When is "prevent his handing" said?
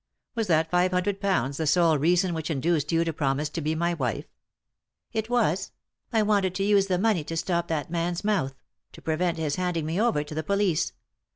9.03-9.85